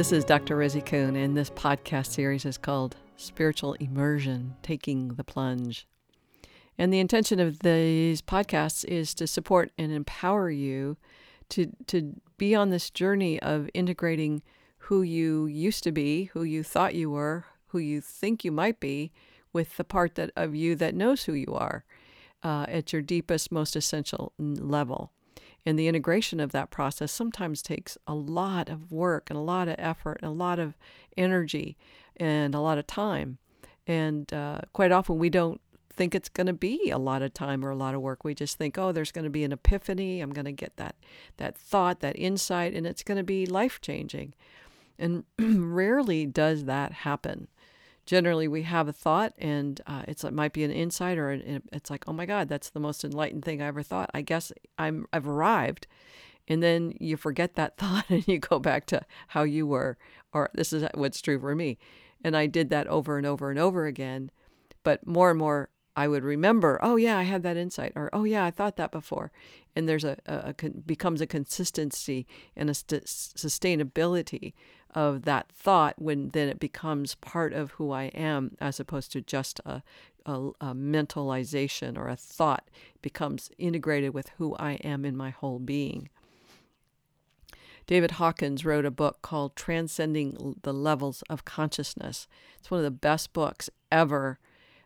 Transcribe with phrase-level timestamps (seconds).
[0.00, 0.56] This is Dr.
[0.56, 5.86] Rosie Kuhn, and this podcast series is called Spiritual Immersion Taking the Plunge.
[6.78, 10.96] And the intention of these podcasts is to support and empower you
[11.50, 14.40] to, to be on this journey of integrating
[14.78, 18.80] who you used to be, who you thought you were, who you think you might
[18.80, 19.12] be,
[19.52, 21.84] with the part that of you that knows who you are
[22.42, 25.12] uh, at your deepest, most essential level.
[25.66, 29.68] And the integration of that process sometimes takes a lot of work and a lot
[29.68, 30.76] of effort and a lot of
[31.16, 31.76] energy
[32.16, 33.38] and a lot of time.
[33.86, 35.60] And uh, quite often we don't
[35.92, 38.24] think it's going to be a lot of time or a lot of work.
[38.24, 40.20] We just think, oh, there's going to be an epiphany.
[40.20, 40.96] I'm going to get that
[41.36, 44.34] that thought, that insight, and it's going to be life changing.
[44.98, 47.48] And rarely does that happen
[48.10, 51.62] generally we have a thought and uh, it's it might be an insight or an,
[51.70, 54.10] it's like oh my god that's the most enlightened thing i ever thought.
[54.12, 55.86] I guess i'm i've arrived.
[56.48, 59.96] And then you forget that thought and you go back to how you were
[60.32, 61.78] or this is what's true for me.
[62.24, 64.32] And i did that over and over and over again.
[64.82, 68.24] But more and more i would remember oh yeah i had that insight or oh
[68.24, 69.30] yeah i thought that before.
[69.76, 74.54] And there's a, a, a becomes a consistency and a st- sustainability
[74.94, 79.20] of that thought when then it becomes part of who I am as opposed to
[79.20, 79.82] just a,
[80.26, 82.68] a, a mentalization or a thought
[83.02, 86.08] becomes integrated with who I am in my whole being.
[87.86, 92.28] David Hawkins wrote a book called Transcending the Levels of Consciousness.
[92.58, 94.38] It's one of the best books ever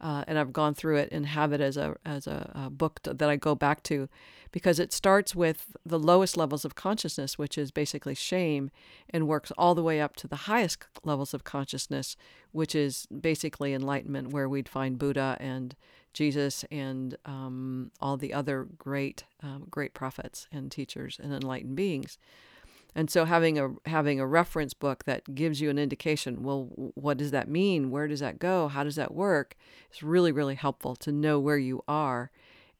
[0.00, 3.00] uh, and I've gone through it and have it as a as a, a book
[3.02, 4.08] to, that I go back to,
[4.52, 8.70] because it starts with the lowest levels of consciousness, which is basically shame,
[9.10, 12.16] and works all the way up to the highest levels of consciousness,
[12.52, 15.74] which is basically enlightenment, where we'd find Buddha and
[16.12, 22.18] Jesus and um, all the other great um, great prophets and teachers and enlightened beings.
[22.94, 27.18] And so having a having a reference book that gives you an indication, well, what
[27.18, 27.90] does that mean?
[27.90, 28.68] Where does that go?
[28.68, 29.54] How does that work?
[29.90, 32.30] It's really really helpful to know where you are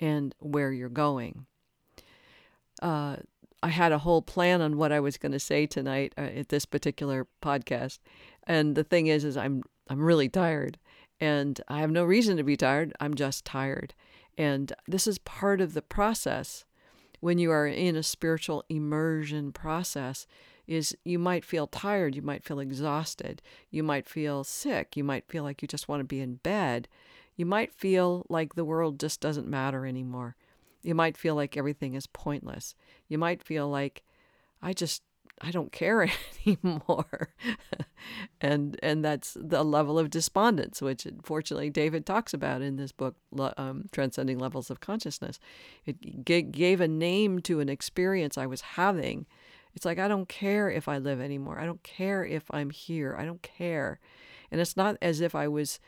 [0.00, 1.46] and where you're going.
[2.80, 3.16] Uh,
[3.62, 6.50] I had a whole plan on what I was going to say tonight uh, at
[6.50, 7.98] this particular podcast,
[8.46, 10.78] and the thing is, is I'm I'm really tired,
[11.20, 12.92] and I have no reason to be tired.
[13.00, 13.94] I'm just tired,
[14.38, 16.64] and this is part of the process
[17.20, 20.26] when you are in a spiritual immersion process
[20.66, 23.40] is you might feel tired, you might feel exhausted,
[23.70, 26.88] you might feel sick, you might feel like you just want to be in bed.
[27.36, 30.36] You might feel like the world just doesn't matter anymore.
[30.82, 32.74] You might feel like everything is pointless.
[33.08, 34.02] You might feel like
[34.62, 35.02] I just
[35.42, 36.08] I don't care
[36.46, 37.34] anymore.
[38.40, 43.16] and and that's the level of despondence, which fortunately David talks about in this book,
[43.56, 45.38] um, Transcending Levels of Consciousness.
[45.84, 49.26] It g- gave a name to an experience I was having.
[49.74, 51.58] It's like, I don't care if I live anymore.
[51.60, 53.14] I don't care if I'm here.
[53.18, 54.00] I don't care.
[54.50, 55.78] And it's not as if I was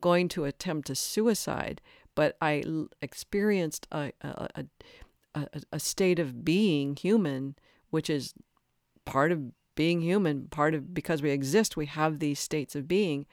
[0.00, 1.80] going to attempt a suicide,
[2.14, 4.64] but I l- experienced a, a, a,
[5.34, 7.56] a, a state of being human,
[7.88, 8.34] which is
[9.04, 13.26] part of being human, part of because we exist, we have these states of being.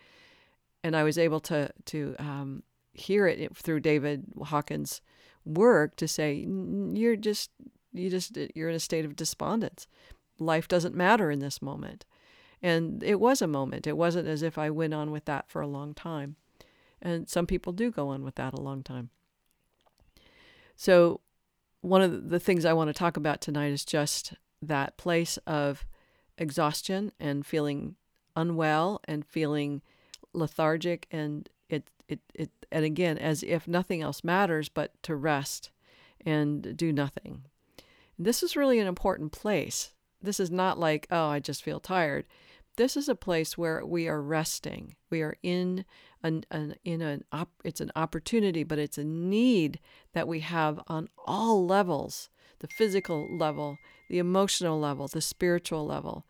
[0.83, 2.63] And I was able to to um,
[2.93, 5.01] hear it through David Hawkins'
[5.45, 6.45] work to say
[6.93, 7.51] you're just
[7.91, 9.87] you just you're in a state of despondence.
[10.39, 12.05] Life doesn't matter in this moment.
[12.61, 13.87] And it was a moment.
[13.87, 16.35] It wasn't as if I went on with that for a long time.
[17.01, 19.09] And some people do go on with that a long time.
[20.75, 21.21] So,
[21.81, 25.85] one of the things I want to talk about tonight is just that place of
[26.37, 27.95] exhaustion and feeling
[28.35, 29.81] unwell and feeling
[30.33, 35.71] lethargic and it it, it and again as if nothing else matters but to rest
[36.25, 37.43] and do nothing.
[38.17, 39.93] This is really an important place.
[40.21, 42.25] This is not like, oh, I just feel tired.
[42.75, 44.95] This is a place where we are resting.
[45.09, 45.85] We are in
[46.23, 49.79] an, an in an op, it's an opportunity, but it's a need
[50.13, 53.77] that we have on all levels, the physical level
[54.09, 56.25] the emotional level, the spiritual level,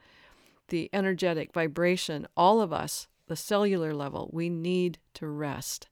[0.68, 5.88] the energetic vibration, all of us, the cellular level, we need to rest.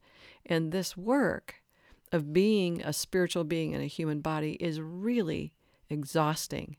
[0.45, 1.63] And this work
[2.11, 5.53] of being a spiritual being in a human body is really
[5.89, 6.75] exhausting.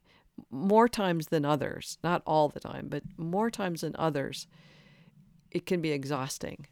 [0.51, 4.47] More times than others, not all the time, but more times than others,
[5.51, 6.67] it can be exhausting.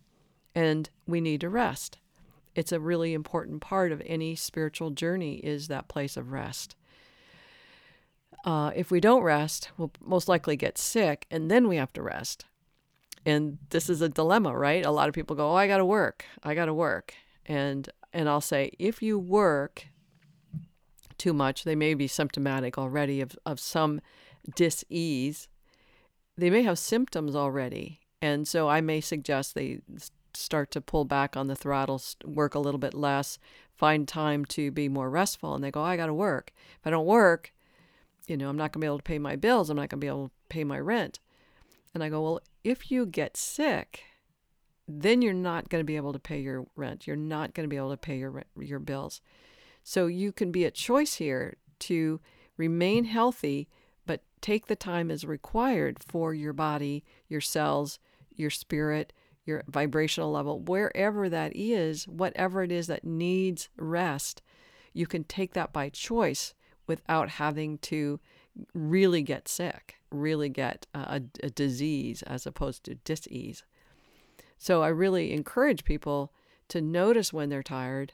[0.55, 1.99] And we need to rest.
[2.57, 6.75] It's a really important part of any spiritual journey is that place of rest.
[8.45, 12.03] Uh, if we don't rest, we'll most likely get sick, and then we have to
[12.03, 12.47] rest.
[13.25, 14.85] And this is a dilemma, right?
[14.87, 16.25] A lot of people go, "Oh, I got to work.
[16.43, 17.15] I got to work,"
[17.45, 19.87] and and I'll say, if you work
[21.19, 24.01] too much, they may be symptomatic already of of some
[24.55, 25.49] dis-ease.
[26.39, 28.01] they may have symptoms already.
[28.23, 29.81] And so I may suggest they
[30.37, 33.39] start to pull back on the throttle, work a little bit less,
[33.75, 35.55] find time to be more restful.
[35.55, 36.53] And they go, oh, I got to work.
[36.81, 37.53] If I don't work,
[38.27, 39.71] you know, I'm not going to be able to pay my bills.
[39.71, 41.21] I'm not going to be able to pay my rent.
[41.95, 44.03] And I go, well, if you get sick,
[44.89, 47.07] then you're not going to be able to pay your rent.
[47.07, 49.21] You're not going to be able to pay your your bills.
[49.83, 52.21] So you can be a choice here to
[52.57, 53.69] remain healthy,
[54.05, 57.99] but take the time as required for your body, your cells,
[58.35, 59.13] your spirit,
[59.47, 64.43] your vibrational level, wherever that is, whatever it is that needs rest,
[64.93, 66.53] you can take that by choice
[66.87, 68.21] without having to
[68.75, 73.63] really get sick, really get a, a disease as opposed to disease.
[74.59, 76.33] So I really encourage people
[76.69, 78.13] to notice when they're tired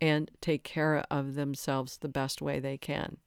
[0.00, 3.18] and take care of themselves the best way they can.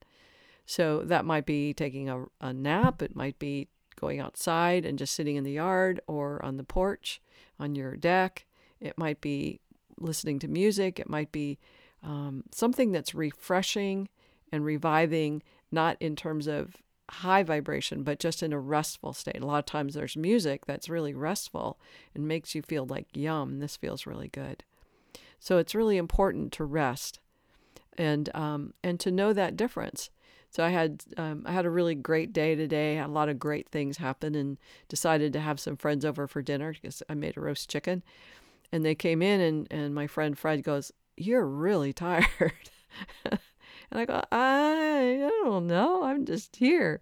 [0.65, 3.67] So that might be taking a, a nap, it might be
[4.03, 7.21] going outside and just sitting in the yard or on the porch,
[7.57, 8.45] on your deck.
[8.81, 9.61] It might be
[9.97, 10.99] listening to music.
[10.99, 11.57] It might be
[12.03, 14.09] um, something that's refreshing
[14.51, 15.41] and reviving,
[15.71, 16.75] not in terms of
[17.09, 19.41] high vibration, but just in a restful state.
[19.41, 21.79] A lot of times there's music that's really restful
[22.13, 24.63] and makes you feel like, yum, this feels really good.
[25.39, 27.19] So it's really important to rest
[27.97, 30.09] and um, and to know that difference.
[30.53, 32.95] So I had um, I had a really great day today.
[32.95, 36.43] Had a lot of great things happen, and decided to have some friends over for
[36.43, 38.03] dinner because I made a roast chicken.
[38.71, 42.69] And they came in, and and my friend Fred goes, "You're really tired."
[43.25, 43.39] and
[43.91, 46.03] I go, I, I don't know.
[46.03, 47.01] I'm just here,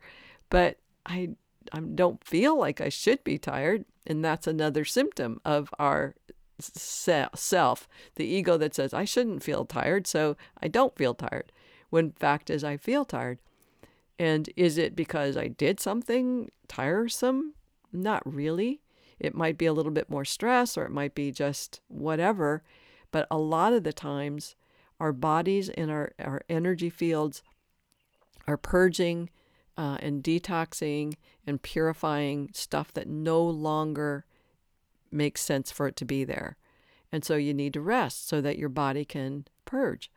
[0.50, 1.31] but I
[1.74, 6.15] I don't feel like I should be tired, and that's another symptom of our
[6.57, 11.51] self, the ego that says I shouldn't feel tired, so I don't feel tired
[11.91, 13.38] when fact is I feel tired.
[14.17, 17.53] And is it because I did something tiresome?
[17.93, 18.81] Not really.
[19.19, 22.63] It might be a little bit more stress or it might be just whatever.
[23.11, 24.55] But a lot of the times,
[24.99, 27.43] our bodies and our, our energy fields
[28.47, 29.29] are purging
[29.77, 31.15] uh, and detoxing
[31.45, 34.25] and purifying stuff that no longer
[35.11, 36.57] makes sense for it to be there.
[37.11, 40.11] And so you need to rest so that your body can purge.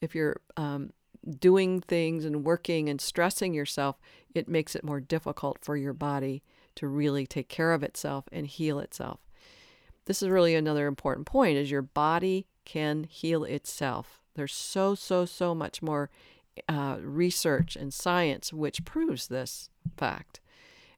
[0.00, 0.92] If you're um,
[1.38, 3.96] doing things and working and stressing yourself,
[4.34, 6.42] it makes it more difficult for your body
[6.74, 9.20] to really take care of itself and heal itself.
[10.06, 14.20] This is really another important point is your body can heal itself.
[14.34, 16.10] There's so so so much more
[16.68, 20.40] uh, research and science which proves this fact.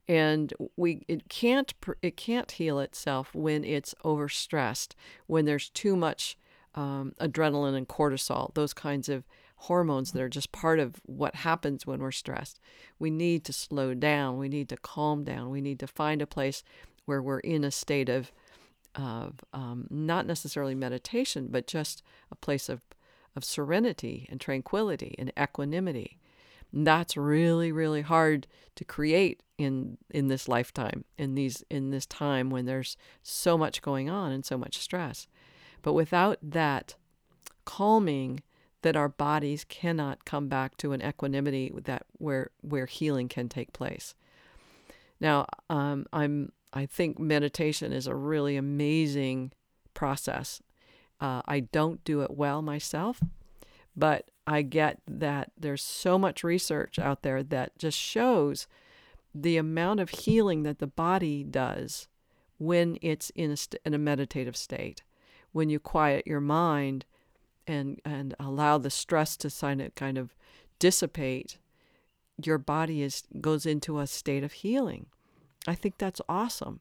[0.06, 1.72] And we it can't
[2.02, 4.94] it can't heal itself when it's overstressed,
[5.26, 6.36] when there's too much
[6.74, 9.24] um, adrenaline and cortisol, those kinds of
[9.56, 12.60] hormones that are just part of what happens when we're stressed.
[12.98, 14.38] We need to slow down.
[14.38, 15.50] We need to calm down.
[15.50, 16.62] We need to find a place
[17.06, 18.32] where we're in a state of,
[18.94, 22.82] of um, not necessarily meditation, but just a place of,
[23.36, 26.18] of serenity and tranquility and equanimity.
[26.72, 32.06] And that's really, really hard to create in in this lifetime, in these in this
[32.06, 35.28] time when there's so much going on and so much stress.
[35.82, 36.96] But without that
[37.64, 38.42] calming
[38.84, 43.72] that our bodies cannot come back to an equanimity that where where healing can take
[43.72, 44.14] place.
[45.18, 49.52] Now, um, I'm I think meditation is a really amazing
[49.94, 50.60] process.
[51.18, 53.22] Uh, I don't do it well myself,
[53.96, 58.66] but I get that there's so much research out there that just shows
[59.34, 62.06] the amount of healing that the body does
[62.58, 65.02] when it's in a, st- in a meditative state.
[65.52, 67.06] When you quiet your mind
[67.66, 70.34] and and allow the stress to kind of kind of
[70.78, 71.58] dissipate,
[72.42, 75.06] your body is goes into a state of healing.
[75.66, 76.80] I think that's awesome.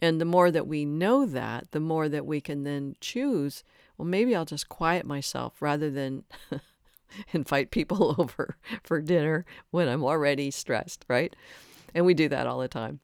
[0.00, 3.64] And the more that we know that, the more that we can then choose,
[3.96, 6.24] well, maybe I'll just quiet myself rather than
[7.32, 11.34] invite people over for dinner when I'm already stressed, right?
[11.94, 13.00] And we do that all the time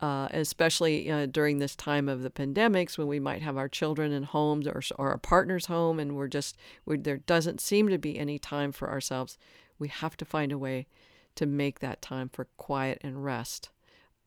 [0.00, 4.12] uh, especially uh, during this time of the pandemics when we might have our children
[4.12, 7.98] in homes or, or our partner's home and we're just we're, there doesn't seem to
[7.98, 9.36] be any time for ourselves.
[9.78, 10.86] We have to find a way
[11.34, 13.68] to make that time for quiet and rest.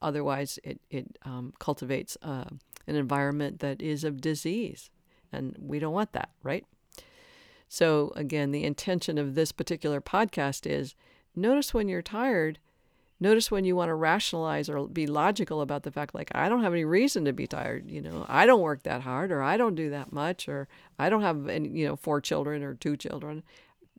[0.01, 2.45] Otherwise it, it um, cultivates uh,
[2.85, 4.91] an environment that is of disease
[5.31, 6.65] and we don't want that right?
[7.67, 10.93] So again the intention of this particular podcast is
[11.35, 12.59] notice when you're tired
[13.23, 16.63] notice when you want to rationalize or be logical about the fact like i don't
[16.63, 19.57] have any reason to be tired you know i don't work that hard or i
[19.57, 20.67] don't do that much or
[20.99, 23.41] i don't have any you know four children or two children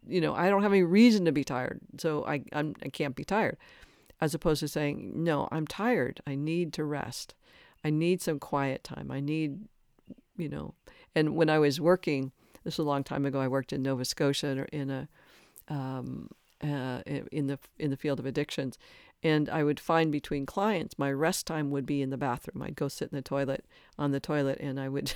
[0.06, 3.16] you know i don't have any reason to be tired so i I'm, i can't
[3.16, 3.56] be tired
[4.20, 6.20] as opposed to saying, no, I'm tired.
[6.26, 7.34] I need to rest.
[7.84, 9.10] I need some quiet time.
[9.10, 9.66] I need,
[10.36, 10.74] you know,
[11.14, 12.32] and when I was working,
[12.64, 15.08] this was a long time ago, I worked in Nova Scotia in a,
[15.68, 16.30] um,
[16.62, 17.00] uh,
[17.30, 18.78] in the in the field of addictions,
[19.24, 22.62] and I would find between clients my rest time would be in the bathroom.
[22.62, 23.64] I'd go sit in the toilet
[23.98, 25.14] on the toilet, and I would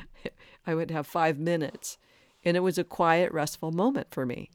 [0.66, 1.96] I would have five minutes,
[2.44, 4.50] and it was a quiet, restful moment for me,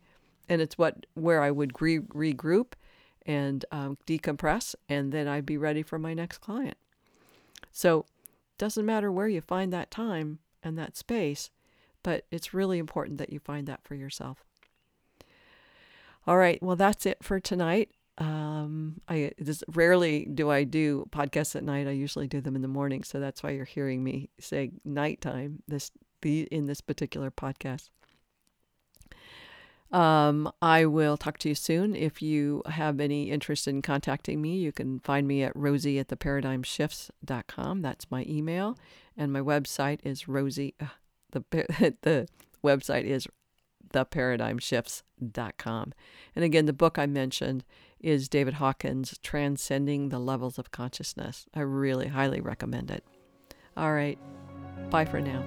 [0.50, 2.74] and it's what where I would re- regroup
[3.26, 6.78] and um, decompress, and then I'd be ready for my next client.
[7.72, 8.06] So,
[8.58, 11.52] doesn't matter where you find that time and that space,
[12.04, 14.44] but it's really important that you find that for yourself.
[16.28, 17.92] All right, well, that's it for tonight.
[18.20, 21.88] Um, I just rarely do I do podcasts at night.
[21.88, 25.64] I usually do them in the morning, so that's why you're hearing me say nighttime
[25.68, 27.90] this the in this particular podcast.
[29.92, 31.96] Um, I will talk to you soon.
[31.96, 36.10] If you have any interest in contacting me, you can find me at rosie at
[36.10, 37.82] theparadigmshifts.com.
[37.82, 38.78] That's my email.
[39.18, 40.90] And my website is rosie, uh,
[41.32, 41.44] the,
[42.04, 42.28] the
[42.64, 43.28] website is
[43.92, 45.94] theparadigmshifts.com.
[46.36, 47.64] And again, the book I mentioned
[48.00, 51.46] is David Hawkins' Transcending the Levels of Consciousness.
[51.54, 53.04] I really highly recommend it.
[53.76, 54.18] All right,
[54.90, 55.44] bye for now.